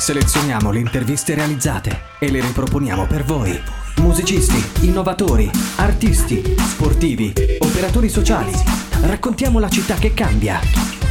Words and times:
Selezioniamo 0.00 0.70
le 0.70 0.78
interviste 0.78 1.34
realizzate 1.34 2.04
e 2.18 2.30
le 2.30 2.40
riproponiamo 2.40 3.06
per 3.06 3.22
voi. 3.22 3.52
Musicisti, 3.98 4.86
innovatori, 4.86 5.50
artisti, 5.76 6.42
sportivi, 6.56 7.34
operatori 7.58 8.08
sociali. 8.08 8.50
Raccontiamo 9.02 9.58
la 9.58 9.68
città 9.68 9.96
che 9.96 10.14
cambia. 10.14 10.58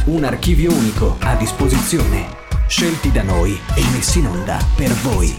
Un 0.06 0.24
archivio 0.24 0.72
unico 0.72 1.18
a 1.20 1.36
disposizione. 1.36 2.26
Scelti 2.66 3.12
da 3.12 3.22
noi 3.22 3.52
e 3.76 3.82
messi 3.92 4.18
in 4.18 4.26
onda 4.26 4.58
per 4.76 4.90
voi. 4.94 5.32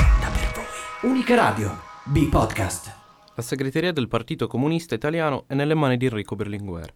Unica 1.02 1.36
Radio. 1.36 1.78
B-Podcast. 2.06 2.96
La 3.36 3.44
segreteria 3.44 3.92
del 3.92 4.08
Partito 4.08 4.48
Comunista 4.48 4.96
Italiano 4.96 5.44
è 5.48 5.56
nelle 5.56 5.76
mani 5.76 5.98
di 5.98 6.06
Enrico 6.06 6.38
Berlinguer. 6.38 6.90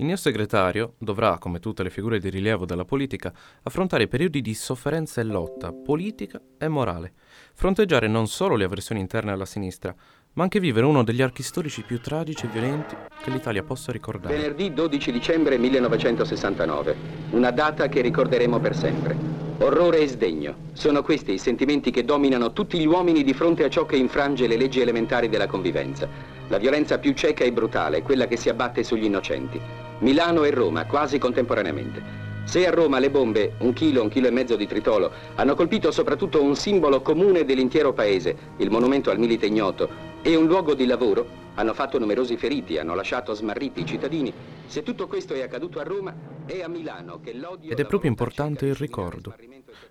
Il 0.00 0.06
neosegretario 0.06 0.94
dovrà, 0.98 1.38
come 1.38 1.58
tutte 1.58 1.82
le 1.82 1.90
figure 1.90 2.20
di 2.20 2.30
rilievo 2.30 2.64
della 2.64 2.84
politica, 2.84 3.32
affrontare 3.64 4.06
periodi 4.06 4.40
di 4.40 4.54
sofferenza 4.54 5.20
e 5.20 5.24
lotta 5.24 5.72
politica 5.72 6.40
e 6.56 6.68
morale, 6.68 7.14
fronteggiare 7.52 8.06
non 8.06 8.28
solo 8.28 8.54
le 8.54 8.62
avversioni 8.62 9.00
interne 9.00 9.32
alla 9.32 9.44
sinistra, 9.44 9.92
ma 10.34 10.44
anche 10.44 10.60
vivere 10.60 10.86
uno 10.86 11.02
degli 11.02 11.20
archi 11.20 11.42
storici 11.42 11.82
più 11.82 12.00
tragici 12.00 12.46
e 12.46 12.48
violenti 12.48 12.94
che 13.20 13.30
l'Italia 13.30 13.64
possa 13.64 13.90
ricordare. 13.90 14.36
Venerdì 14.36 14.72
12 14.72 15.10
dicembre 15.10 15.58
1969, 15.58 16.96
una 17.30 17.50
data 17.50 17.88
che 17.88 18.00
ricorderemo 18.00 18.60
per 18.60 18.76
sempre. 18.76 19.16
Orrore 19.58 19.98
e 19.98 20.06
sdegno. 20.06 20.54
Sono 20.74 21.02
questi 21.02 21.32
i 21.32 21.38
sentimenti 21.38 21.90
che 21.90 22.04
dominano 22.04 22.52
tutti 22.52 22.78
gli 22.78 22.86
uomini 22.86 23.24
di 23.24 23.34
fronte 23.34 23.64
a 23.64 23.68
ciò 23.68 23.84
che 23.84 23.96
infrange 23.96 24.46
le 24.46 24.56
leggi 24.56 24.80
elementari 24.80 25.28
della 25.28 25.48
convivenza. 25.48 26.08
La 26.46 26.58
violenza 26.58 27.00
più 27.00 27.14
cieca 27.14 27.42
e 27.42 27.50
brutale, 27.50 28.02
quella 28.02 28.28
che 28.28 28.36
si 28.36 28.48
abbatte 28.48 28.84
sugli 28.84 29.04
innocenti. 29.04 29.86
Milano 30.00 30.44
e 30.44 30.50
Roma, 30.50 30.86
quasi 30.86 31.18
contemporaneamente. 31.18 32.26
Se 32.44 32.66
a 32.66 32.70
Roma 32.70 32.98
le 32.98 33.10
bombe, 33.10 33.54
un 33.58 33.72
chilo, 33.72 34.02
un 34.02 34.08
chilo 34.08 34.28
e 34.28 34.30
mezzo 34.30 34.56
di 34.56 34.66
tritolo, 34.66 35.10
hanno 35.34 35.54
colpito 35.54 35.90
soprattutto 35.90 36.42
un 36.42 36.54
simbolo 36.54 37.02
comune 37.02 37.44
dell'intero 37.44 37.92
paese, 37.92 38.54
il 38.58 38.70
monumento 38.70 39.10
al 39.10 39.18
milite 39.18 39.46
ignoto, 39.46 39.88
e 40.22 40.34
un 40.34 40.46
luogo 40.46 40.74
di 40.74 40.86
lavoro, 40.86 41.26
hanno 41.58 41.74
fatto 41.74 41.98
numerosi 41.98 42.36
feriti, 42.36 42.78
hanno 42.78 42.94
lasciato 42.94 43.34
smarriti 43.34 43.80
i 43.80 43.86
cittadini. 43.86 44.32
Se 44.66 44.84
tutto 44.84 45.08
questo 45.08 45.34
è 45.34 45.42
accaduto 45.42 45.80
a 45.80 45.82
Roma, 45.82 46.14
è 46.46 46.62
a 46.62 46.68
Milano 46.68 47.20
che 47.20 47.34
l'odio... 47.34 47.72
Ed 47.72 47.80
è 47.80 47.84
proprio 47.84 48.10
importante 48.10 48.66
il 48.66 48.76
ricordo, 48.76 49.34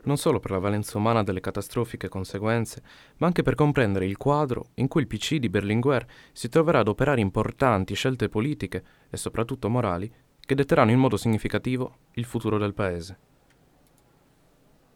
non 0.03 0.15
solo 0.15 0.39
per 0.39 0.51
la 0.51 0.59
valenza 0.59 0.97
umana 0.97 1.23
delle 1.23 1.41
catastrofiche 1.41 2.07
conseguenze, 2.07 2.81
ma 3.17 3.27
anche 3.27 3.43
per 3.43 3.55
comprendere 3.55 4.05
il 4.05 4.15
quadro 4.15 4.67
in 4.75 4.87
cui 4.87 5.01
il 5.01 5.07
PC 5.07 5.35
di 5.35 5.49
Berlinguer 5.49 6.05
si 6.31 6.47
troverà 6.47 6.79
ad 6.79 6.87
operare 6.87 7.19
importanti 7.19 7.95
scelte 7.95 8.29
politiche 8.29 8.83
e 9.09 9.17
soprattutto 9.17 9.67
morali 9.67 10.09
che 10.39 10.55
detteranno 10.55 10.91
in 10.91 10.99
modo 10.99 11.17
significativo 11.17 11.97
il 12.13 12.23
futuro 12.23 12.57
del 12.57 12.73
paese. 12.73 13.19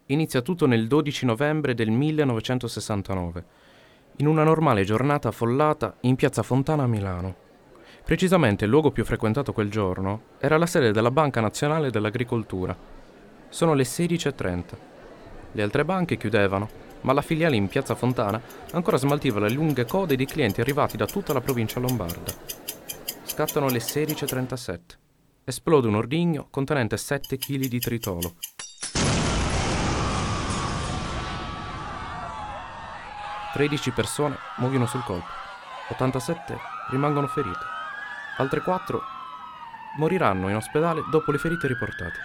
Inizia 0.05 0.41
tutto 0.41 0.67
nel 0.67 0.87
12 0.87 1.25
novembre 1.25 1.73
del 1.73 1.91
1969 1.91 3.60
in 4.21 4.27
una 4.27 4.43
normale 4.43 4.83
giornata 4.83 5.29
affollata 5.29 5.95
in 6.01 6.15
piazza 6.15 6.43
Fontana 6.43 6.83
a 6.83 6.87
Milano. 6.87 7.35
Precisamente 8.05 8.65
il 8.65 8.69
luogo 8.69 8.91
più 8.91 9.03
frequentato 9.03 9.51
quel 9.51 9.71
giorno 9.71 10.21
era 10.37 10.59
la 10.59 10.67
sede 10.67 10.91
della 10.91 11.09
Banca 11.09 11.41
Nazionale 11.41 11.89
dell'Agricoltura. 11.89 12.77
Sono 13.49 13.73
le 13.73 13.81
16.30. 13.81 14.61
Le 15.53 15.61
altre 15.63 15.83
banche 15.85 16.17
chiudevano, 16.17 16.69
ma 17.01 17.13
la 17.13 17.23
filiale 17.23 17.55
in 17.55 17.67
piazza 17.67 17.95
Fontana 17.95 18.39
ancora 18.73 18.97
smaltiva 18.97 19.39
le 19.39 19.49
lunghe 19.49 19.85
code 19.85 20.15
di 20.15 20.25
clienti 20.25 20.61
arrivati 20.61 20.97
da 20.97 21.07
tutta 21.07 21.33
la 21.33 21.41
provincia 21.41 21.79
lombarda. 21.79 22.31
Scattano 23.23 23.69
le 23.69 23.79
16.37. 23.79 24.79
Esplode 25.45 25.87
un 25.87 25.95
ordigno 25.95 26.45
contenente 26.51 26.95
7 26.95 27.37
kg 27.37 27.65
di 27.65 27.79
tritolo. 27.79 28.35
13 33.53 33.91
persone 33.91 34.37
muoiono 34.57 34.85
sul 34.85 35.03
colpo, 35.03 35.31
87 35.89 36.57
rimangono 36.89 37.27
ferite, 37.27 37.65
altre 38.37 38.61
4 38.61 39.01
moriranno 39.97 40.49
in 40.49 40.55
ospedale 40.55 41.03
dopo 41.09 41.31
le 41.31 41.37
ferite 41.37 41.67
riportate. 41.67 42.19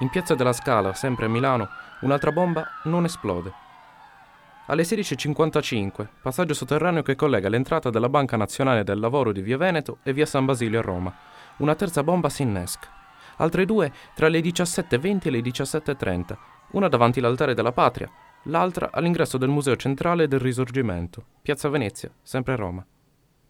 In 0.00 0.08
piazza 0.08 0.34
della 0.34 0.54
Scala, 0.54 0.94
sempre 0.94 1.26
a 1.26 1.28
Milano, 1.28 1.68
un'altra 2.00 2.32
bomba 2.32 2.66
non 2.84 3.04
esplode. 3.04 3.52
Alle 4.66 4.82
16.55, 4.84 6.06
passaggio 6.22 6.54
sotterraneo 6.54 7.02
che 7.02 7.16
collega 7.16 7.48
l'entrata 7.48 7.90
della 7.90 8.08
Banca 8.08 8.36
Nazionale 8.36 8.84
del 8.84 9.00
Lavoro 9.00 9.32
di 9.32 9.42
Via 9.42 9.58
Veneto 9.58 9.98
e 10.02 10.12
Via 10.12 10.26
San 10.26 10.46
Basilio 10.46 10.78
a 10.78 10.82
Roma. 10.82 11.12
Una 11.58 11.74
terza 11.74 12.02
bomba 12.02 12.30
si 12.30 12.42
innesca. 12.42 12.88
Altre 13.36 13.66
due 13.66 13.92
tra 14.14 14.28
le 14.28 14.40
17.20 14.40 15.26
e 15.26 15.30
le 15.30 15.40
17.30, 15.40 16.36
una 16.70 16.88
davanti 16.88 17.18
all'altare 17.18 17.52
della 17.52 17.72
Patria, 17.72 18.10
l'altra 18.44 18.90
all'ingresso 18.92 19.36
del 19.36 19.50
Museo 19.50 19.76
Centrale 19.76 20.26
del 20.26 20.40
Risorgimento, 20.40 21.24
Piazza 21.42 21.68
Venezia, 21.68 22.10
sempre 22.22 22.54
a 22.54 22.56
Roma. 22.56 22.84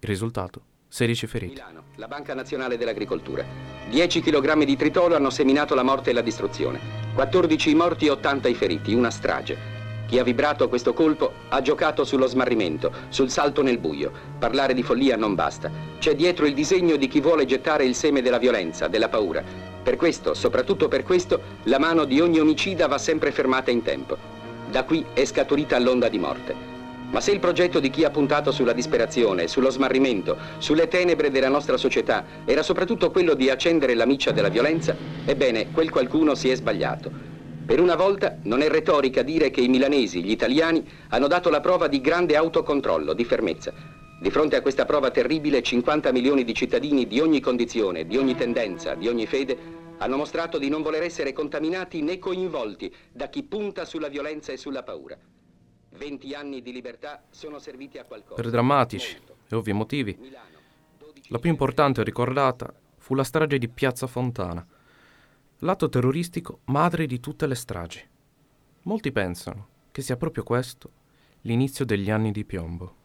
Il 0.01 0.09
risultato? 0.09 0.63
16 0.89 1.27
feriti. 1.29 1.53
Milano, 1.53 1.85
la 1.97 2.09
Banca 2.09 2.35
Nazionale 2.35 2.77
dell'Agricoltura. 2.77 3.45
10 3.89 4.21
kg 4.21 4.65
di 4.65 4.77
tritolo 4.77 5.15
hanno 5.15 5.31
seminato 5.31 5.77
la 5.77 5.85
morte 5.85 6.11
e 6.11 6.13
la 6.13 6.21
distruzione. 6.21 6.81
14 7.15 7.71
i 7.71 7.75
morti 7.75 8.07
e 8.07 8.11
80 8.11 8.49
i 8.49 8.55
feriti, 8.55 8.93
una 8.93 9.11
strage. 9.11 9.79
Chi 10.09 10.19
ha 10.19 10.25
vibrato 10.25 10.69
questo 10.69 10.93
colpo 10.93 11.33
ha 11.51 11.63
giocato 11.63 12.05
sullo 12.05 12.27
smarrimento, 12.27 12.93
sul 13.11 13.31
salto 13.31 13.63
nel 13.63 13.79
buio. 13.79 14.11
Parlare 14.41 14.75
di 14.75 14.83
follia 14.83 15.17
non 15.17 15.37
basta. 15.37 15.71
C'è 16.01 16.17
dietro 16.17 16.47
il 16.47 16.55
disegno 16.55 16.97
di 16.97 17.07
chi 17.07 17.21
vuole 17.21 17.47
gettare 17.47 17.85
il 17.85 17.95
seme 17.95 18.21
della 18.21 18.39
violenza, 18.39 18.89
della 18.89 19.09
paura. 19.09 19.45
Per 19.83 19.95
questo, 19.95 20.35
soprattutto 20.35 20.89
per 20.89 21.05
questo, 21.05 21.41
la 21.65 21.79
mano 21.79 22.05
di 22.05 22.21
ogni 22.21 22.41
omicida 22.41 22.89
va 22.89 22.99
sempre 22.99 23.31
fermata 23.31 23.71
in 23.71 23.83
tempo. 23.83 24.40
Da 24.71 24.85
qui 24.85 25.05
è 25.13 25.25
scaturita 25.25 25.79
l'onda 25.81 26.09
di 26.09 26.19
morte. 26.19 26.55
Ma 27.11 27.21
se 27.21 27.33
il 27.33 27.41
progetto 27.41 27.81
di 27.81 27.91
chi 27.91 28.05
ha 28.05 28.11
puntato 28.11 28.53
sulla 28.53 28.73
disperazione, 28.73 29.49
sullo 29.49 29.69
smarrimento, 29.69 30.39
sulle 30.59 30.87
tenebre 30.87 31.29
della 31.29 31.49
nostra 31.49 31.77
società 31.77 32.25
era 32.45 32.63
soprattutto 32.63 33.11
quello 33.11 33.35
di 33.35 33.51
accendere 33.51 33.95
la 33.95 34.07
miccia 34.07 34.31
della 34.31 34.49
violenza, 34.49 34.95
ebbene, 35.25 35.73
quel 35.73 35.91
qualcuno 35.91 36.37
si 36.37 36.51
è 36.51 36.55
sbagliato. 36.55 37.11
Per 37.67 37.81
una 37.81 37.97
volta 37.97 38.39
non 38.43 38.63
è 38.63 38.69
retorica 38.69 39.23
dire 39.23 39.51
che 39.51 39.61
i 39.61 39.69
milanesi, 39.69 40.23
gli 40.23 40.31
italiani, 40.31 40.89
hanno 41.09 41.27
dato 41.27 41.51
la 41.51 41.61
prova 41.61 41.89
di 41.89 42.01
grande 42.01 42.37
autocontrollo, 42.37 43.13
di 43.13 43.25
fermezza. 43.25 43.73
Di 44.21 44.31
fronte 44.31 44.55
a 44.55 44.61
questa 44.61 44.85
prova 44.85 45.11
terribile, 45.11 45.63
50 45.63 46.13
milioni 46.13 46.45
di 46.45 46.53
cittadini 46.53 47.07
di 47.07 47.21
ogni 47.21 47.41
condizione, 47.41 48.05
di 48.05 48.19
ogni 48.19 48.35
tendenza, 48.35 48.95
di 48.95 49.09
ogni 49.09 49.25
fede, 49.25 49.57
hanno 49.97 50.19
mostrato 50.19 50.59
di 50.59 50.69
non 50.69 50.83
voler 50.83 51.05
essere 51.05 51.33
contaminati 51.33 52.03
né 52.03 52.19
coinvolti 52.19 52.95
da 53.11 53.31
chi 53.31 53.43
punta 53.45 53.87
sulla 53.87 54.09
violenza 54.09 54.53
e 54.53 54.59
sulla 54.59 54.83
paura. 54.83 55.17
20 55.97 56.35
anni 56.35 56.61
di 56.61 56.71
libertà 56.71 57.25
sono 57.31 57.59
serviti 57.59 57.97
a 57.97 58.05
qualcosa. 58.05 58.35
Per 58.35 58.51
drammatici 58.51 59.17
e 59.49 59.57
ovvi 59.57 59.73
motivi, 59.73 60.19
la 61.29 61.39
più 61.39 61.49
importante 61.49 62.05
ricordata 62.05 62.71
fu 62.99 63.15
la 63.15 63.25
strage 63.25 63.57
di 63.57 63.69
Piazza 63.71 64.07
Fontana, 64.07 64.67
l'atto 65.61 65.89
terroristico 65.89 66.59
madre 66.65 67.07
di 67.07 67.21
tutte 67.21 67.47
le 67.47 67.55
stragi. 67.55 68.07
Molti 68.83 69.13
pensano 69.13 69.69
che 69.91 70.03
sia 70.03 70.19
proprio 70.19 70.43
questo 70.43 70.91
l'inizio 71.43 71.87
degli 71.87 72.11
anni 72.11 72.33
di 72.33 72.45
piombo. 72.45 72.99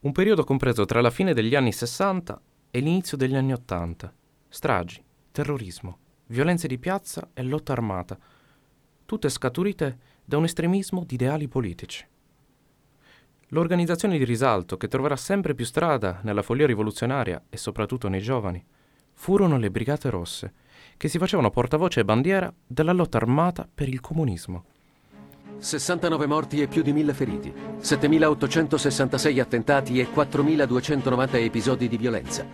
Un 0.00 0.12
periodo 0.12 0.44
compreso 0.44 0.84
tra 0.84 1.00
la 1.00 1.10
fine 1.10 1.32
degli 1.32 1.54
anni 1.54 1.72
60 1.72 2.40
e 2.70 2.80
l'inizio 2.80 3.16
degli 3.16 3.34
anni 3.34 3.52
80 3.52 4.12
stragi, 4.48 5.02
terrorismo, 5.32 5.98
violenze 6.26 6.66
di 6.66 6.78
piazza 6.78 7.28
e 7.34 7.42
lotta 7.42 7.72
armata, 7.72 8.18
tutte 9.04 9.28
scaturite 9.28 9.98
da 10.24 10.36
un 10.36 10.44
estremismo 10.44 11.04
di 11.04 11.14
ideali 11.14 11.48
politici. 11.48 12.06
L'organizzazione 13.48 14.18
di 14.18 14.24
risalto 14.24 14.76
che 14.76 14.88
troverà 14.88 15.16
sempre 15.16 15.54
più 15.54 15.64
strada 15.64 16.20
nella 16.22 16.42
follia 16.42 16.66
rivoluzionaria 16.66 17.44
e 17.48 17.56
soprattutto 17.56 18.08
nei 18.08 18.20
giovani 18.20 18.64
furono 19.12 19.56
le 19.58 19.70
Brigate 19.70 20.10
Rosse, 20.10 20.52
che 20.96 21.08
si 21.08 21.18
facevano 21.18 21.50
portavoce 21.50 22.00
e 22.00 22.04
bandiera 22.04 22.52
della 22.66 22.92
lotta 22.92 23.18
armata 23.18 23.68
per 23.72 23.88
il 23.88 24.00
comunismo. 24.00 24.64
69 25.58 26.26
morti 26.26 26.60
e 26.60 26.66
più 26.66 26.82
di 26.82 26.92
1000 26.92 27.14
feriti, 27.14 27.52
7866 27.78 29.40
attentati 29.40 30.00
e 30.00 30.08
4290 30.10 31.38
episodi 31.38 31.88
di 31.88 31.96
violenza. 31.96 32.44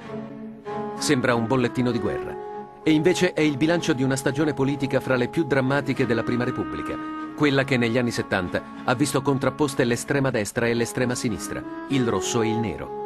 Sembra 0.99 1.35
un 1.35 1.47
bollettino 1.47 1.91
di 1.91 1.99
guerra. 1.99 2.51
E 2.85 2.91
invece 2.91 3.33
è 3.33 3.41
il 3.41 3.57
bilancio 3.57 3.93
di 3.93 4.03
una 4.03 4.17
stagione 4.17 4.55
politica 4.55 4.99
fra 4.99 5.15
le 5.17 5.29
più 5.29 5.45
drammatiche 5.45 6.05
della 6.05 6.25
Prima 6.25 6.45
Repubblica, 6.45 6.97
quella 7.37 7.65
che 7.65 7.77
negli 7.77 7.97
anni 7.99 8.11
70 8.11 8.63
ha 8.85 8.95
visto 8.95 9.23
contrapposte 9.23 9.85
l'estrema 9.85 10.31
destra 10.31 10.67
e 10.67 10.75
l'estrema 10.75 11.15
sinistra, 11.15 11.63
il 11.89 12.07
rosso 12.09 12.43
e 12.43 12.49
il 12.49 12.57
nero. 12.57 13.01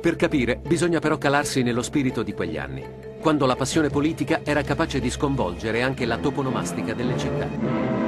Per 0.00 0.16
capire, 0.16 0.60
bisogna 0.66 0.98
però 0.98 1.18
calarsi 1.18 1.62
nello 1.62 1.82
spirito 1.82 2.22
di 2.22 2.32
quegli 2.32 2.56
anni, 2.56 2.84
quando 3.20 3.44
la 3.44 3.56
passione 3.56 3.88
politica 3.88 4.40
era 4.44 4.62
capace 4.62 4.98
di 4.98 5.10
sconvolgere 5.10 5.82
anche 5.82 6.06
la 6.06 6.16
toponomastica 6.16 6.94
delle 6.94 7.18
città. 7.18 7.99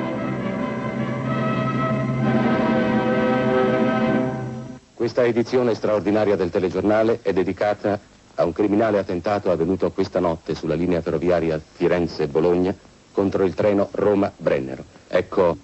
Questa 5.02 5.24
edizione 5.24 5.74
straordinaria 5.74 6.36
del 6.36 6.50
telegiornale 6.50 7.18
è 7.22 7.32
dedicata 7.32 7.98
a 8.36 8.44
un 8.44 8.52
criminale 8.52 8.98
attentato 8.98 9.50
avvenuto 9.50 9.90
questa 9.90 10.20
notte 10.20 10.54
sulla 10.54 10.76
linea 10.76 11.00
ferroviaria 11.00 11.60
Firenze-Bologna 11.60 12.72
contro 13.10 13.42
il 13.42 13.52
treno 13.52 13.88
Roma-Brennero. 13.90 14.84
Ecco 15.08 15.56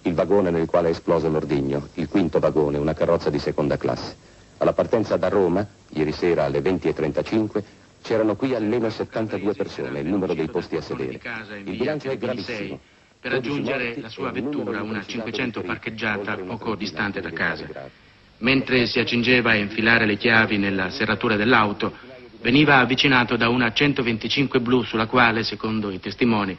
il 0.00 0.14
vagone 0.14 0.48
nel 0.50 0.64
quale 0.64 0.88
è 0.88 0.92
esploso 0.92 1.28
l'ordigno, 1.28 1.88
il 1.96 2.08
quinto 2.08 2.38
vagone, 2.38 2.78
una 2.78 2.94
carrozza 2.94 3.28
di 3.28 3.38
seconda 3.38 3.76
classe. 3.76 4.16
Alla 4.56 4.72
partenza 4.72 5.18
da 5.18 5.28
Roma, 5.28 5.66
ieri 5.90 6.12
sera 6.12 6.44
alle 6.44 6.60
20.35, 6.60 7.62
c'erano 8.00 8.34
qui 8.34 8.54
almeno 8.54 8.88
72 8.88 9.52
persone, 9.52 10.00
il 10.00 10.08
numero 10.08 10.32
dei 10.32 10.48
posti 10.48 10.76
a 10.76 10.80
sedere. 10.80 11.20
Il 11.64 11.76
bilancio 11.76 12.08
è 12.08 12.16
gravissimo. 12.16 12.80
Per 13.20 13.30
raggiungere 13.30 14.00
la 14.00 14.08
sua 14.08 14.30
vettura, 14.30 14.80
una 14.80 15.04
500 15.04 15.60
parcheggiata 15.60 16.34
poco 16.38 16.74
distante 16.76 17.20
da 17.20 17.30
casa. 17.30 18.08
Mentre 18.40 18.86
si 18.86 18.98
accingeva 18.98 19.50
a 19.50 19.56
infilare 19.56 20.06
le 20.06 20.16
chiavi 20.16 20.56
nella 20.56 20.90
serratura 20.90 21.36
dell'auto, 21.36 21.94
veniva 22.40 22.78
avvicinato 22.78 23.36
da 23.36 23.48
una 23.48 23.72
125 23.72 24.60
blu 24.60 24.82
sulla 24.82 25.06
quale, 25.06 25.42
secondo 25.42 25.90
i 25.90 26.00
testimoni, 26.00 26.56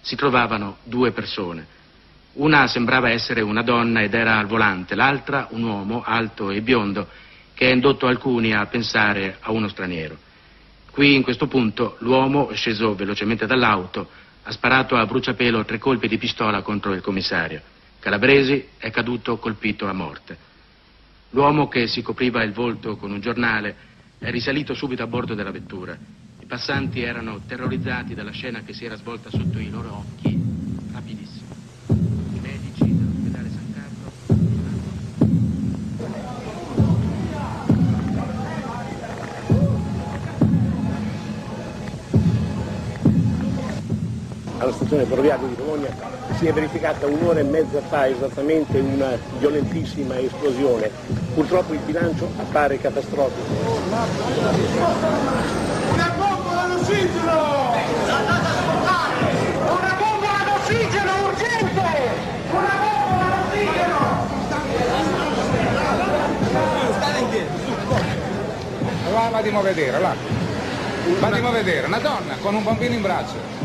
si 0.00 0.16
trovavano 0.16 0.78
due 0.84 1.12
persone. 1.12 1.76
Una 2.34 2.66
sembrava 2.66 3.10
essere 3.10 3.42
una 3.42 3.62
donna 3.62 4.02
ed 4.02 4.14
era 4.14 4.38
al 4.38 4.46
volante, 4.46 4.94
l'altra 4.94 5.48
un 5.50 5.64
uomo 5.64 6.02
alto 6.04 6.50
e 6.50 6.62
biondo 6.62 7.08
che 7.52 7.66
ha 7.66 7.72
indotto 7.72 8.06
alcuni 8.06 8.54
a 8.54 8.64
pensare 8.66 9.36
a 9.40 9.50
uno 9.50 9.68
straniero. 9.68 10.16
Qui, 10.90 11.14
in 11.14 11.22
questo 11.22 11.46
punto, 11.46 11.96
l'uomo, 12.00 12.50
sceso 12.54 12.94
velocemente 12.94 13.46
dall'auto, 13.46 14.08
ha 14.44 14.50
sparato 14.52 14.96
a 14.96 15.04
bruciapelo 15.04 15.64
tre 15.64 15.78
colpi 15.78 16.08
di 16.08 16.16
pistola 16.16 16.62
contro 16.62 16.94
il 16.94 17.02
commissario. 17.02 17.60
Calabresi 17.98 18.68
è 18.78 18.90
caduto 18.90 19.36
colpito 19.36 19.86
a 19.86 19.92
morte. 19.92 20.47
L'uomo 21.30 21.68
che 21.68 21.86
si 21.86 22.02
copriva 22.02 22.42
il 22.42 22.52
volto 22.52 22.96
con 22.96 23.10
un 23.10 23.20
giornale 23.20 23.76
è 24.18 24.30
risalito 24.30 24.74
subito 24.74 25.02
a 25.02 25.06
bordo 25.06 25.34
della 25.34 25.50
vettura. 25.50 25.96
I 26.40 26.46
passanti 26.46 27.02
erano 27.02 27.42
terrorizzati 27.46 28.14
dalla 28.14 28.32
scena 28.32 28.62
che 28.62 28.72
si 28.72 28.84
era 28.84 28.96
svolta 28.96 29.28
sotto 29.30 29.58
i 29.58 29.68
loro 29.68 29.94
occhi 29.94 30.27
alla 44.58 44.72
stazione 44.72 45.04
ferroviaria 45.04 45.46
di 45.46 45.54
Bologna 45.54 45.88
si 46.36 46.46
è 46.46 46.52
verificata 46.52 47.06
un'ora 47.06 47.40
e 47.40 47.44
mezza 47.44 47.80
fa 47.88 48.08
esattamente 48.08 48.78
una 48.78 49.16
violentissima 49.38 50.18
esplosione. 50.18 50.90
Purtroppo 51.34 51.72
il 51.72 51.80
bilancio 51.80 52.28
appare 52.36 52.78
catastrofico. 52.78 53.54
Una 55.92 56.12
bomba 56.16 56.62
all'ossigeno! 56.62 57.72
Una 59.62 59.96
bomba 59.98 60.28
all'ossigeno 60.40 61.12
urgente! 61.24 61.86
Una 62.50 62.74
bomba 62.82 63.24
all'ossigeno! 63.32 64.26
Là, 69.12 69.28
vadimo 69.30 69.60
a 69.60 69.62
vedere, 69.62 70.00
là. 70.00 70.14
Vadimo 71.20 71.48
a 71.48 71.52
vedere, 71.52 71.86
una 71.86 71.98
donna 71.98 72.34
con 72.40 72.54
un 72.54 72.62
bambino 72.62 72.94
in 72.94 73.02
braccio 73.02 73.57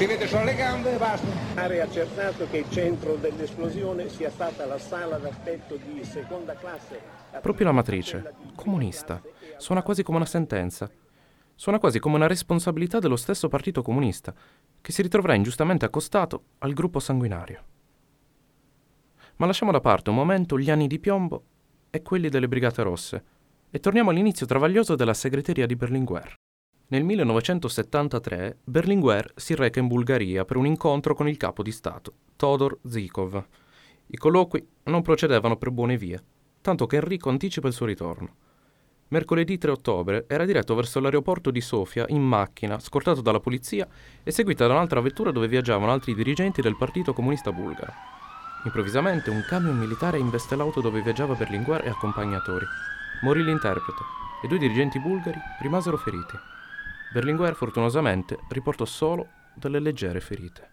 si 0.00 0.06
vede 0.06 0.26
solo 0.28 0.44
le 0.44 0.54
gambe 0.54 0.94
e 0.94 0.96
basta. 0.96 1.26
È 1.68 1.78
accertato 1.78 2.48
che 2.48 2.56
il 2.56 2.70
centro 2.70 3.16
dell'esplosione 3.16 4.08
sia 4.08 4.30
stata 4.30 4.64
la 4.64 4.78
sala 4.78 5.18
d'aspetto 5.18 5.76
di 5.76 6.02
seconda 6.04 6.54
classe. 6.54 7.02
Proprio 7.42 7.66
la 7.66 7.72
matrice, 7.72 8.32
comunista, 8.54 9.20
suona 9.58 9.82
quasi 9.82 10.02
come 10.02 10.16
una 10.16 10.24
sentenza. 10.24 10.90
Suona 11.54 11.78
quasi 11.78 11.98
come 11.98 12.16
una 12.16 12.26
responsabilità 12.26 12.98
dello 12.98 13.16
stesso 13.16 13.48
partito 13.48 13.82
comunista, 13.82 14.32
che 14.80 14.90
si 14.90 15.02
ritroverà 15.02 15.34
ingiustamente 15.34 15.84
accostato 15.84 16.44
al 16.60 16.72
gruppo 16.72 16.98
sanguinario. 16.98 17.62
Ma 19.36 19.44
lasciamo 19.44 19.70
da 19.70 19.82
parte 19.82 20.08
un 20.08 20.16
momento 20.16 20.58
gli 20.58 20.70
anni 20.70 20.86
di 20.86 20.98
piombo 20.98 21.42
e 21.90 22.00
quelli 22.00 22.30
delle 22.30 22.48
Brigate 22.48 22.82
Rosse 22.82 23.24
e 23.70 23.78
torniamo 23.80 24.08
all'inizio 24.08 24.46
travaglioso 24.46 24.94
della 24.94 25.12
segreteria 25.12 25.66
di 25.66 25.76
Berlinguer. 25.76 26.36
Nel 26.92 27.04
1973 27.04 28.58
Berlinguer 28.64 29.32
si 29.36 29.54
reca 29.54 29.78
in 29.78 29.86
Bulgaria 29.86 30.44
per 30.44 30.56
un 30.56 30.66
incontro 30.66 31.14
con 31.14 31.28
il 31.28 31.36
capo 31.36 31.62
di 31.62 31.70
Stato, 31.70 32.14
Todor 32.34 32.80
Zikov. 32.84 33.44
I 34.08 34.16
colloqui 34.16 34.66
non 34.84 35.00
procedevano 35.00 35.56
per 35.56 35.70
buone 35.70 35.96
vie, 35.96 36.20
tanto 36.60 36.86
che 36.86 36.96
Enrico 36.96 37.28
anticipa 37.28 37.68
il 37.68 37.74
suo 37.74 37.86
ritorno. 37.86 38.34
Mercoledì 39.06 39.56
3 39.56 39.70
ottobre 39.70 40.24
era 40.26 40.44
diretto 40.44 40.74
verso 40.74 40.98
l'aeroporto 40.98 41.52
di 41.52 41.60
Sofia 41.60 42.06
in 42.08 42.22
macchina, 42.22 42.80
scortato 42.80 43.20
dalla 43.20 43.38
polizia 43.38 43.86
e 44.24 44.32
seguita 44.32 44.66
da 44.66 44.72
un'altra 44.72 45.00
vettura 45.00 45.30
dove 45.30 45.46
viaggiavano 45.46 45.92
altri 45.92 46.12
dirigenti 46.12 46.60
del 46.60 46.76
Partito 46.76 47.12
Comunista 47.12 47.52
Bulgaro. 47.52 47.92
Improvvisamente 48.64 49.30
un 49.30 49.44
camion 49.48 49.78
militare 49.78 50.18
investe 50.18 50.56
l'auto 50.56 50.80
dove 50.80 51.02
viaggiava 51.02 51.36
Berlinguer 51.36 51.84
e 51.84 51.88
accompagnatori. 51.90 52.66
Morì 53.22 53.44
l'interprete 53.44 54.02
e 54.42 54.48
due 54.48 54.58
dirigenti 54.58 54.98
bulgari 54.98 55.38
rimasero 55.60 55.96
feriti. 55.96 56.58
Berlinguer 57.12 57.56
fortunosamente 57.56 58.38
riportò 58.50 58.84
solo 58.84 59.26
delle 59.56 59.80
leggere 59.80 60.20
ferite. 60.20 60.68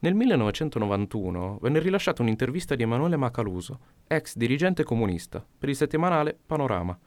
Nel 0.00 0.12
1991 0.14 1.58
venne 1.62 1.78
rilasciata 1.78 2.20
un'intervista 2.20 2.74
di 2.74 2.82
Emanuele 2.82 3.16
Macaluso, 3.16 3.78
ex 4.08 4.34
dirigente 4.34 4.82
comunista, 4.82 5.46
per 5.56 5.68
il 5.68 5.76
settimanale 5.76 6.36
Panorama, 6.44 6.98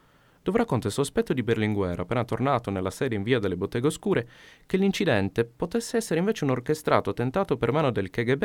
dove 0.42 0.58
racconta 0.58 0.88
il 0.88 0.94
sospetto 0.94 1.34
di 1.34 1.44
Berlinguer, 1.44 2.00
appena 2.00 2.24
tornato 2.24 2.72
nella 2.72 2.92
sede 2.92 3.16
in 3.16 3.24
via 3.24 3.40
delle 3.40 3.58
Botteghe 3.58 3.88
Oscure, 3.88 4.30
che 4.66 4.78
l'incidente 4.78 5.44
potesse 5.44 5.98
essere 5.98 6.20
invece 6.20 6.46
un 6.46 6.52
orchestrato 6.52 7.12
tentato 7.12 7.58
per 7.58 7.74
mano 7.74 7.92
del 7.92 8.10
KGB 8.10 8.44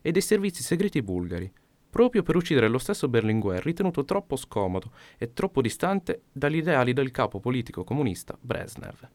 e 0.00 0.10
dei 0.10 0.22
servizi 0.22 0.62
segreti 0.62 1.02
bulgari, 1.02 1.52
proprio 1.90 2.22
per 2.22 2.36
uccidere 2.36 2.68
lo 2.68 2.78
stesso 2.78 3.08
Berlinguer, 3.08 3.62
ritenuto 3.62 4.06
troppo 4.06 4.36
scomodo 4.36 4.90
e 5.18 5.34
troppo 5.34 5.60
distante 5.60 6.22
dagli 6.32 6.56
ideali 6.56 6.94
del 6.94 7.10
capo 7.10 7.40
politico 7.40 7.84
comunista 7.84 8.38
Brezhnev. 8.40 9.08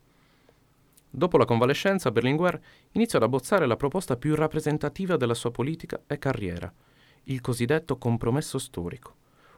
Dopo 1.11 1.37
la 1.37 1.45
convalescenza, 1.45 2.11
Berlinguer 2.11 2.59
iniziò 2.91 3.17
ad 3.17 3.23
abbozzare 3.23 3.65
la 3.65 3.75
proposta 3.75 4.15
più 4.15 4.35
rappresentativa 4.35 5.17
della 5.17 5.33
sua 5.33 5.49
politica 5.49 5.99
e 6.05 6.19
carriera, 6.19 6.71
il 7.23 7.41
cosiddetto 7.41 7.97
compromesso 7.97 8.59
storico, 8.59 9.15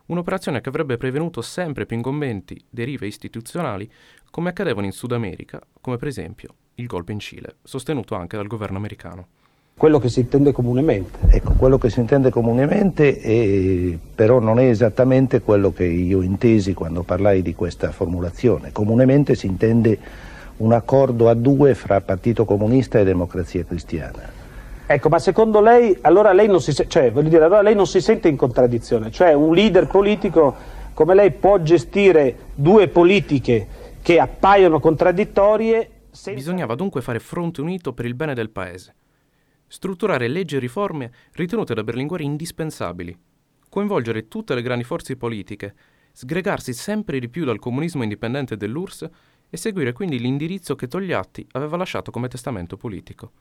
un'operazione 0.07 0.62
che 0.62 0.69
avrebbe 0.69 0.95
prevenuto 0.95 1.42
sempre 1.42 1.86
più 1.86 1.98
ingombenti 1.98 2.63
derive 2.69 3.06
istituzionali 3.06 3.89
come 4.30 4.50
accadevano 4.50 4.86
in 4.86 4.94
Sud 4.94 5.12
America, 5.12 5.62
come 5.81 5.98
per 5.98 6.07
esempio 6.07 6.56
il 6.75 6.88
golpe 6.88 7.12
in 7.12 7.19
Cile, 7.19 7.57
sostenuto 7.63 8.15
anche 8.15 8.38
dal 8.38 8.47
governo 8.47 8.77
americano. 8.77 9.27
Quello 9.75 9.99
che 9.99 10.09
si 10.09 10.21
intende 10.21 10.52
comunemente. 10.52 11.19
Ecco, 11.28 11.54
quello 11.54 11.78
che 11.78 11.90
si 11.90 11.99
intende 11.99 12.30
comunemente 12.30 13.19
è, 13.19 13.97
però 14.16 14.40
non 14.40 14.59
è 14.59 14.69
esattamente 14.69 15.42
quello 15.42 15.73
che 15.73 15.85
io 15.85 16.21
intesi 16.21 16.73
quando 16.73 17.04
parlai 17.04 17.42
di 17.42 17.56
questa 17.56 17.92
formulazione. 17.92 18.71
Comunemente 18.71 19.33
si 19.35 19.47
intende 19.47 20.30
un 20.61 20.73
accordo 20.73 21.27
a 21.27 21.33
due 21.33 21.73
fra 21.73 22.01
Partito 22.01 22.45
Comunista 22.45 22.99
e 22.99 23.03
Democrazia 23.03 23.63
Cristiana. 23.63 24.39
Ecco, 24.85 25.09
ma 25.09 25.19
secondo 25.19 25.59
lei, 25.59 25.97
allora 26.01 26.33
lei 26.33 26.47
non 26.47 26.61
si, 26.61 26.73
cioè, 26.87 27.11
dire, 27.11 27.44
allora 27.44 27.61
lei 27.61 27.75
non 27.75 27.87
si 27.87 27.99
sente 27.99 28.27
in 28.27 28.35
contraddizione? 28.35 29.09
Cioè 29.09 29.33
un 29.33 29.53
leader 29.53 29.87
politico 29.87 30.56
come 30.94 31.15
lei 31.15 31.31
può 31.31 31.59
gestire 31.59 32.49
due 32.53 32.87
politiche 32.89 33.68
che 34.01 34.19
appaiono 34.19 34.80
contraddittorie? 34.80 35.89
Senza... 36.11 36.33
Bisognava 36.33 36.75
dunque 36.75 37.01
fare 37.01 37.19
fronte 37.19 37.61
unito 37.61 37.94
per 37.94 38.06
il 38.06 38.15
bene 38.15 38.33
del 38.33 38.49
paese. 38.49 38.95
Strutturare 39.65 40.27
leggi 40.27 40.57
e 40.57 40.59
riforme 40.59 41.11
ritenute 41.33 41.73
da 41.73 41.83
Berlinguer 41.83 42.21
indispensabili. 42.21 43.18
Coinvolgere 43.69 44.27
tutte 44.27 44.53
le 44.53 44.61
grandi 44.61 44.83
forze 44.83 45.15
politiche, 45.15 45.73
sgregarsi 46.11 46.73
sempre 46.73 47.19
di 47.19 47.30
più 47.30 47.45
dal 47.45 47.59
comunismo 47.59 48.03
indipendente 48.03 48.57
dell'URSS 48.57 49.07
e 49.51 49.57
seguire 49.57 49.91
quindi 49.91 50.17
l'indirizzo 50.17 50.75
che 50.75 50.87
Togliatti 50.87 51.45
aveva 51.51 51.75
lasciato 51.77 52.09
come 52.09 52.29
testamento 52.29 52.77
politico. 52.77 53.31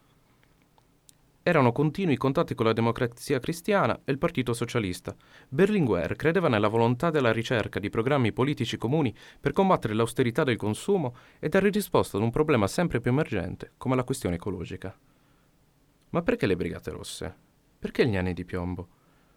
Erano 1.42 1.72
continui 1.72 2.18
contatti 2.18 2.54
con 2.54 2.66
la 2.66 2.74
democrazia 2.74 3.38
cristiana 3.38 4.02
e 4.04 4.12
il 4.12 4.18
Partito 4.18 4.52
Socialista. 4.52 5.14
Berlinguer 5.48 6.14
credeva 6.14 6.48
nella 6.48 6.68
volontà 6.68 7.10
della 7.10 7.32
ricerca 7.32 7.78
di 7.78 7.88
programmi 7.88 8.32
politici 8.32 8.76
comuni 8.76 9.14
per 9.40 9.52
combattere 9.52 9.94
l'austerità 9.94 10.44
del 10.44 10.56
consumo 10.56 11.14
e 11.38 11.48
dare 11.48 11.70
risposta 11.70 12.18
ad 12.18 12.24
un 12.24 12.30
problema 12.30 12.66
sempre 12.66 13.00
più 13.00 13.10
emergente 13.10 13.72
come 13.78 13.96
la 13.96 14.04
questione 14.04 14.34
ecologica. 14.34 14.94
Ma 16.10 16.22
perché 16.22 16.46
le 16.46 16.56
Brigate 16.56 16.90
Rosse? 16.90 17.34
Perché 17.78 18.06
gli 18.06 18.16
anni 18.16 18.34
di 18.34 18.44
piombo? 18.44 18.88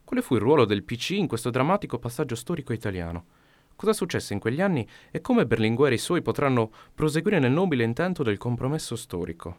Quale 0.03 0.21
fu 0.21 0.35
il 0.35 0.41
ruolo 0.41 0.65
del 0.65 0.83
PC 0.83 1.11
in 1.11 1.27
questo 1.27 1.51
drammatico 1.51 1.99
passaggio 1.99 2.35
storico 2.35 2.73
italiano? 2.73 3.25
Cosa 3.83 3.97
successe 3.97 4.31
in 4.31 4.39
quegli 4.39 4.61
anni 4.61 4.87
e 5.11 5.19
come 5.19 5.45
Berlinguer 5.45 5.91
e 5.91 5.95
i 5.95 5.97
suoi 5.97 6.21
potranno 6.21 6.71
proseguire 6.95 7.39
nel 7.39 7.51
nobile 7.51 7.83
intento 7.83 8.23
del 8.23 8.37
compromesso 8.37 8.95
storico. 8.95 9.57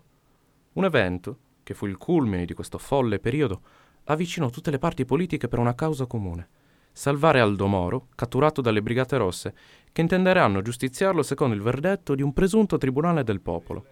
Un 0.72 0.86
evento, 0.86 1.36
che 1.62 1.74
fu 1.74 1.84
il 1.84 1.98
culmine 1.98 2.46
di 2.46 2.54
questo 2.54 2.78
folle 2.78 3.18
periodo, 3.18 3.60
avvicinò 4.04 4.48
tutte 4.48 4.70
le 4.70 4.78
parti 4.78 5.04
politiche 5.04 5.46
per 5.46 5.58
una 5.58 5.74
causa 5.74 6.06
comune. 6.06 6.48
Salvare 6.90 7.40
Aldo 7.40 7.66
Moro, 7.66 8.06
catturato 8.14 8.62
dalle 8.62 8.80
Brigate 8.80 9.18
Rosse, 9.18 9.54
che 9.92 10.00
intenderanno 10.00 10.62
giustiziarlo 10.62 11.22
secondo 11.22 11.54
il 11.54 11.60
verdetto 11.60 12.14
di 12.14 12.22
un 12.22 12.32
presunto 12.32 12.78
tribunale 12.78 13.24
del 13.24 13.42
popolo. 13.42 13.84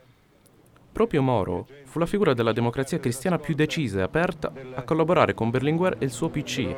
Proprio 0.93 1.21
Moro 1.21 1.67
fu 1.85 1.99
la 1.99 2.07
figura 2.07 2.33
della 2.33 2.53
democrazia 2.53 2.99
cristiana 2.99 3.39
più 3.39 3.55
decisa 3.55 3.99
e 3.99 4.03
aperta 4.03 4.51
a 4.77 4.83
collaborare 4.85 5.35
con 5.35 5.51
Berlinguer 5.51 5.97
e 5.99 6.07
il 6.07 6.11
suo 6.11 6.31
PC, 6.31 6.75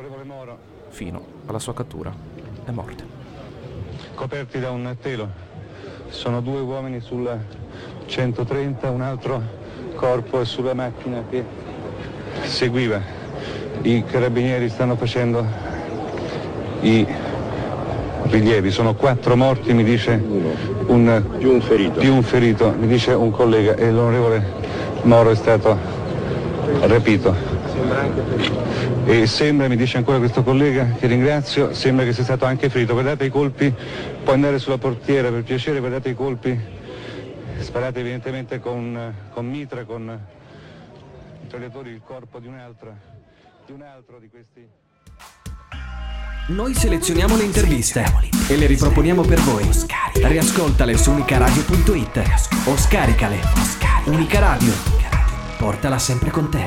fino 0.89 1.25
alla 1.45 1.59
sua 1.59 1.73
cattura 1.73 2.13
e 2.65 2.71
morte. 2.71 3.14
Coperti 4.15 4.59
da 4.59 4.71
un 4.71 4.95
telo, 5.01 5.27
sono 6.07 6.39
due 6.39 6.61
uomini 6.61 7.01
sul 7.01 7.29
130, 8.05 8.89
un 8.89 9.01
altro 9.01 9.41
corpo 9.93 10.39
è 10.39 10.45
sulla 10.45 10.73
macchina 10.73 11.23
che 11.29 11.43
seguiva. 12.43 13.01
I 13.81 14.03
carabinieri 14.05 14.69
stanno 14.69 14.95
facendo 14.95 15.45
i 16.81 17.05
rilievi, 18.23 18.71
sono 18.71 18.95
quattro 18.95 19.35
morti, 19.35 19.73
mi 19.73 19.83
dice 19.83 20.13
un, 20.13 21.23
più, 21.37 21.51
un 21.51 21.61
ferito. 21.61 21.99
più 21.99 22.15
un 22.15 22.23
ferito, 22.23 22.73
mi 22.77 22.87
dice 22.87 23.11
un 23.11 23.31
collega 23.31 23.75
e 23.75 23.91
l'onorevole 23.91 24.63
Moro 25.03 25.29
è 25.29 25.35
stato 25.35 25.77
rapito. 26.81 27.54
Sembra 27.75 27.99
anche 27.99 28.21
ferito. 28.21 28.63
E 29.05 29.27
sembra, 29.27 29.67
mi 29.67 29.75
dice 29.75 29.97
ancora 29.97 30.17
questo 30.17 30.43
collega, 30.43 30.93
che 30.97 31.07
ringrazio, 31.07 31.73
sembra 31.73 32.05
che 32.05 32.13
sia 32.13 32.23
stato 32.23 32.45
anche 32.45 32.69
ferito. 32.69 32.93
Guardate 32.93 33.25
i 33.25 33.29
colpi, 33.29 33.73
può 34.23 34.33
andare 34.33 34.59
sulla 34.59 34.77
portiera 34.77 35.29
per 35.29 35.43
piacere, 35.43 35.79
guardate 35.79 36.09
i 36.09 36.15
colpi, 36.15 36.57
sparate 37.59 37.99
evidentemente 37.99 38.59
con, 38.59 39.13
con 39.31 39.45
mitra, 39.45 39.83
con 39.83 40.19
mitragliatori, 41.41 41.89
il 41.89 42.01
corpo 42.03 42.39
di 42.39 42.47
di 43.65 43.73
un 43.73 43.81
altro 43.81 44.19
di 44.19 44.29
questi... 44.29 44.67
Noi 46.47 46.75
selezioniamo 46.75 47.35
le 47.35 47.43
interviste 47.43 48.05
e 48.47 48.55
le 48.55 48.67
riproponiamo 48.67 49.23
per 49.23 49.39
voi. 49.39 49.67
Riascoltale 50.13 50.95
su 50.95 51.11
unicaradio.it 51.11 52.21
o 52.65 52.77
scaricale. 52.77 53.39
Unica 54.05 54.39
Radio. 54.39 54.71
Portala 55.57 55.97
sempre 55.97 56.29
con 56.29 56.51
te. 56.51 56.63